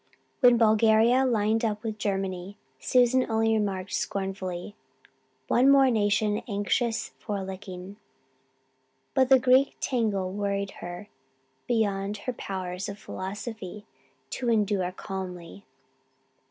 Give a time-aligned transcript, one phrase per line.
[0.39, 4.75] When Bulgaria lined up with Germany Susan only remarked scornfully,
[5.47, 7.97] "One more nation anxious for a licking,"
[9.13, 11.09] but the Greek tangle worried her
[11.67, 13.85] beyond her powers of philosophy
[14.31, 15.65] to endure calmly.